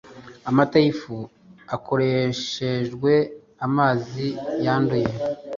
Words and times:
amata 0.49 0.77
y'ifu 0.83 1.15
akoreshejwe 1.75 3.11
amazi 3.65 4.27
yanduye 4.65 5.09